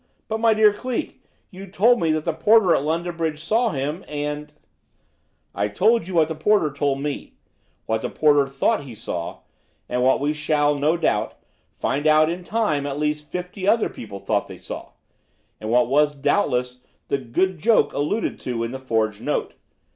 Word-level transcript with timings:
But, 0.27 0.39
my 0.39 0.55
dear 0.55 0.73
Cleek, 0.73 1.21
you 1.51 1.67
told 1.67 2.01
me 2.01 2.11
that 2.11 2.25
the 2.25 2.33
porter 2.33 2.73
at 2.73 2.81
London 2.81 3.15
Bridge 3.15 3.43
saw 3.43 3.69
him 3.69 4.03
and" 4.07 4.51
"I 5.53 5.67
told 5.67 6.07
you 6.07 6.15
what 6.15 6.27
the 6.27 6.33
porter 6.33 6.73
told 6.73 7.01
me; 7.01 7.35
what 7.85 8.01
the 8.01 8.09
porter 8.09 8.47
thought 8.47 8.81
he 8.83 8.95
saw, 8.95 9.41
and 9.87 10.01
what 10.01 10.19
we 10.19 10.33
shall, 10.33 10.73
no 10.73 10.97
doubt, 10.97 11.35
find 11.77 12.07
out 12.07 12.31
in 12.31 12.43
time 12.43 12.87
at 12.87 12.97
least 12.97 13.31
fifty 13.31 13.67
other 13.67 13.89
people 13.89 14.17
thought 14.19 14.47
they 14.47 14.57
saw, 14.57 14.93
and 15.59 15.69
what 15.69 15.87
was, 15.87 16.15
doubtless, 16.15 16.79
the 17.09 17.19
'good 17.19 17.59
joke' 17.59 17.93
alluded 17.93 18.39
to 18.39 18.63
in 18.63 18.71
the 18.71 18.79
forged 18.79 19.21
note. 19.21 19.53